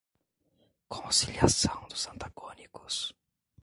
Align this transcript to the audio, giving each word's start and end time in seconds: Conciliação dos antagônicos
Conciliação 0.89 1.87
dos 1.87 2.07
antagônicos 2.07 3.13